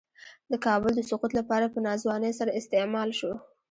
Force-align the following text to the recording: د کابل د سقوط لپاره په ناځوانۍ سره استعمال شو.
د 0.51 0.53
کابل 0.65 0.91
د 0.95 1.01
سقوط 1.09 1.31
لپاره 1.39 1.65
په 1.73 1.79
ناځوانۍ 1.85 2.31
سره 2.39 2.55
استعمال 2.59 3.09
شو. 3.19 3.31